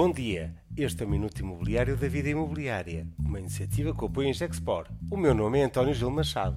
Bom 0.00 0.12
dia, 0.12 0.54
este 0.76 1.02
é 1.02 1.06
o 1.06 1.08
Minuto 1.08 1.40
Imobiliário 1.40 1.96
da 1.96 2.06
Vida 2.06 2.28
Imobiliária, 2.28 3.04
uma 3.18 3.40
iniciativa 3.40 3.92
que 3.92 4.04
apoia 4.04 4.28
em 4.28 4.32
Gexpor. 4.32 4.86
O 5.10 5.16
meu 5.16 5.34
nome 5.34 5.58
é 5.58 5.64
António 5.64 5.92
Gil 5.92 6.08
Machado. 6.08 6.56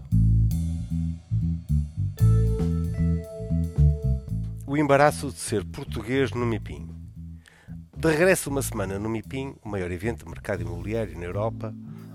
O 4.67 4.77
embaraço 4.77 5.29
de 5.29 5.39
ser 5.39 5.65
português 5.65 6.29
no 6.29 6.45
MIPIM. 6.45 6.87
De 7.97 8.11
regresso 8.11 8.51
uma 8.51 8.61
semana 8.61 8.99
no 8.99 9.09
MIPIM, 9.09 9.55
o 9.65 9.69
maior 9.69 9.89
evento 9.89 10.23
de 10.23 10.29
mercado 10.29 10.61
imobiliário 10.61 11.17
na 11.17 11.25
Europa, 11.25 11.73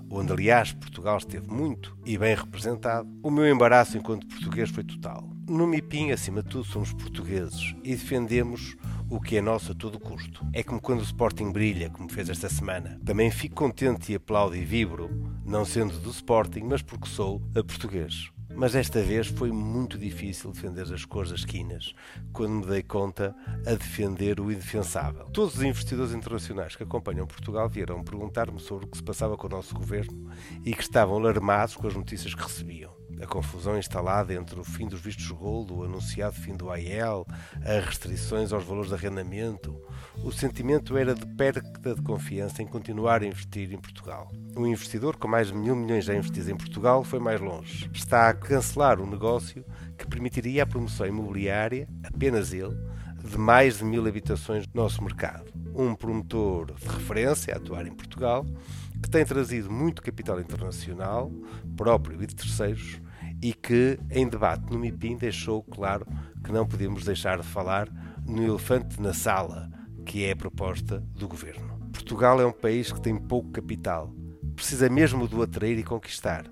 onde 0.09 0.33
aliás 0.33 0.75
Portugal 0.75 1.19
esteve 1.19 1.49
muito 1.49 1.99
e 2.07 2.17
bem 2.17 2.37
representado, 2.37 3.09
o 3.21 3.33
meu 3.33 3.49
embaraço 3.49 3.99
enquanto 3.99 4.29
português 4.29 4.71
foi 4.71 4.85
total. 4.85 5.29
No 5.49 5.67
MIPIM, 5.67 6.13
acima 6.13 6.41
de 6.41 6.51
tudo, 6.51 6.65
somos 6.65 6.93
portugueses 6.93 7.75
e 7.83 7.97
defendemos 7.97 8.77
o 9.09 9.21
que 9.21 9.37
é 9.37 9.41
nosso 9.41 9.73
a 9.73 9.75
todo 9.75 10.01
custo. 10.01 10.45
É 10.53 10.63
como 10.63 10.81
quando 10.81 11.01
o 11.01 11.05
Sporting 11.05 11.53
brilha, 11.53 11.91
como 11.91 12.11
fez 12.11 12.29
esta 12.29 12.49
semana. 12.49 13.01
Também 13.05 13.31
fico 13.31 13.55
contente 13.55 14.13
e 14.13 14.17
aplaudo 14.17 14.57
e 14.57 14.65
vibro, 14.65 15.11
não 15.45 15.65
sendo 15.65 15.99
do 15.99 16.11
Sporting, 16.11 16.63
mas 16.63 16.83
porque 16.83 17.09
sou 17.09 17.41
a 17.55 17.63
português. 17.63 18.31
Mas 18.55 18.75
esta 18.75 19.03
vez 19.03 19.27
foi 19.27 19.53
muito 19.53 19.99
difícil 19.99 20.51
defender 20.51 20.91
as 20.93 21.05
cores 21.05 21.31
das 21.31 21.41
esquinas, 21.41 21.95
quando 22.33 22.53
me 22.53 22.67
dei 22.67 22.83
conta 22.83 23.37
a 23.67 23.75
defender 23.75 24.41
o 24.41 24.51
indefensável. 24.51 25.27
Todos 25.27 25.57
os 25.57 25.63
investidores 25.63 26.15
internacionais 26.15 26.75
que 26.75 26.83
acompanham 26.83 27.27
Portugal 27.27 27.69
vieram 27.69 28.03
perguntar-me 28.03 28.59
sobre 28.59 28.87
o 28.87 28.89
que 28.89 28.97
se 28.97 29.03
passava 29.03 29.37
com 29.37 29.47
o 29.47 29.51
nosso 29.51 29.75
governo 29.75 30.31
e 30.65 30.73
que 30.73 30.83
estavam 30.83 31.19
alarmados 31.19 31.77
com 31.77 31.87
as 31.87 31.95
notícias 31.95 32.35
que 32.35 32.43
recebiam 32.43 32.97
a 33.21 33.27
confusão 33.27 33.79
instalada 33.79 34.35
entre 34.35 34.59
o 34.59 34.65
fim 34.65 34.89
dos 34.89 35.01
vistos 35.01 35.31
gold, 35.31 35.73
o 35.73 35.85
anunciado 35.85 36.35
fim 36.35 36.57
do 36.57 36.71
AEL, 36.71 37.27
as 37.65 37.85
restrições 37.85 38.53
aos 38.53 38.65
valores 38.65 38.91
de 38.91 38.95
arrendamento, 38.95 39.81
o 40.23 40.33
sentimento 40.33 40.97
era 40.97 41.15
de 41.15 41.27
perda 41.27 41.95
de 41.95 42.03
confiança 42.03 42.63
em 42.63 42.67
continuar 42.67 43.23
a 43.23 43.27
investir 43.27 43.73
em 43.73 43.79
Portugal. 43.79 44.31
Um 44.57 44.67
investidor 44.67 45.17
com 45.17 45.29
mais 45.29 45.49
de 45.49 45.55
mil 45.55 45.77
milhões 45.77 46.05
já 46.05 46.15
investidos 46.15 46.49
em 46.49 46.57
Portugal 46.57 47.05
foi 47.05 47.19
mais 47.19 47.41
longe. 47.41 47.91
Está 47.93 48.29
a 48.29 48.35
cancelar 48.35 49.01
um 49.01 49.09
negócio 49.09 49.65
que 49.97 50.07
permitiria 50.07 50.63
a 50.63 50.67
promoção 50.67 51.07
imobiliária, 51.07 51.89
apenas 52.03 52.53
ele, 52.53 52.77
de 53.23 53.39
mais 53.39 53.79
de 53.79 53.85
mil 53.85 54.07
habitações 54.07 54.67
no 54.73 54.83
nosso 54.83 55.03
mercado. 55.03 55.53
Um 55.75 55.95
promotor 55.95 56.75
de 56.75 56.87
referência 56.87 57.53
a 57.53 57.57
atuar 57.57 57.87
em 57.87 57.95
Portugal, 57.95 58.47
que 59.03 59.11
tem 59.11 59.25
trazido 59.25 59.71
muito 59.71 60.03
capital 60.03 60.41
internacional, 60.41 61.31
próprio 61.77 62.23
e 62.23 62.27
de 62.27 62.35
terceiros, 62.35 63.01
e 63.43 63.53
que, 63.53 63.99
em 64.11 64.29
debate 64.29 64.71
no 64.71 64.79
MIPIM, 64.79 65.17
deixou 65.17 65.63
claro 65.63 66.07
que 66.45 66.53
não 66.53 66.67
podemos 66.67 67.05
deixar 67.05 67.39
de 67.39 67.47
falar 67.47 67.89
no 68.27 68.43
elefante 68.43 69.01
na 69.01 69.13
sala, 69.13 69.71
que 70.05 70.25
é 70.25 70.33
a 70.33 70.37
proposta 70.37 71.01
do 71.15 71.29
governo. 71.29 71.79
Portugal 71.93 72.41
é 72.41 72.47
um 72.47 72.53
país 72.53 72.93
que 72.93 73.01
tem 73.01 73.17
pouco 73.17 73.51
capital, 73.51 74.13
precisa 74.55 74.89
mesmo 74.89 75.29
do 75.29 75.43
atrair 75.43 75.79
e 75.79 75.85
conquistar. 75.85 76.47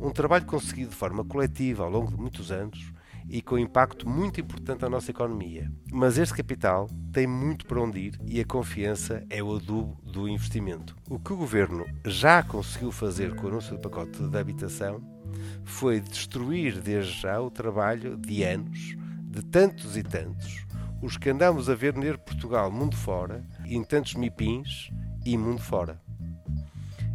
Um 0.00 0.10
trabalho 0.10 0.46
conseguido 0.46 0.90
de 0.90 0.96
forma 0.96 1.24
coletiva 1.24 1.84
ao 1.84 1.90
longo 1.90 2.10
de 2.10 2.16
muitos 2.16 2.52
anos 2.52 2.92
e 3.28 3.42
com 3.42 3.58
impacto 3.58 4.08
muito 4.08 4.40
importante 4.40 4.82
na 4.82 4.88
nossa 4.88 5.10
economia. 5.10 5.70
Mas 5.92 6.16
este 6.16 6.34
capital 6.34 6.88
tem 7.12 7.26
muito 7.26 7.66
para 7.66 7.80
onde 7.80 7.98
ir 7.98 8.20
e 8.26 8.40
a 8.40 8.44
confiança 8.44 9.24
é 9.28 9.42
o 9.42 9.54
adubo 9.54 9.98
do 10.02 10.28
investimento. 10.28 10.96
O 11.08 11.18
que 11.18 11.32
o 11.32 11.36
governo 11.36 11.84
já 12.04 12.42
conseguiu 12.42 12.90
fazer 12.90 13.34
com 13.34 13.46
o 13.46 13.48
anúncio 13.50 13.76
do 13.76 13.80
pacote 13.80 14.22
de 14.22 14.38
habitação 14.38 15.17
foi 15.64 16.00
destruir 16.00 16.80
desde 16.80 17.20
já 17.20 17.40
o 17.40 17.50
trabalho 17.50 18.16
de 18.16 18.42
anos, 18.42 18.96
de 19.22 19.42
tantos 19.42 19.96
e 19.96 20.02
tantos, 20.02 20.66
os 21.02 21.16
que 21.16 21.30
andamos 21.30 21.68
a 21.68 21.74
ver 21.74 21.96
ner 21.96 22.18
Portugal 22.18 22.70
mundo 22.70 22.96
fora, 22.96 23.44
em 23.64 23.82
tantos 23.84 24.14
mipins 24.14 24.90
e 25.24 25.36
mundo 25.36 25.60
fora. 25.60 26.00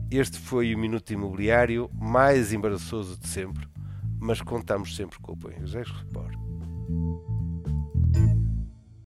Este 0.09 0.37
foi 0.37 0.73
o 0.75 0.77
Minuto 0.77 1.11
Imobiliário 1.11 1.89
mais 1.93 2.53
embaraçoso 2.53 3.19
de 3.19 3.27
sempre, 3.27 3.67
mas 4.19 4.41
contamos 4.41 4.95
sempre 4.95 5.19
com 5.19 5.31
o 5.31 5.35
apoio. 5.35 5.59
José 5.61 5.81
Report. 5.81 6.37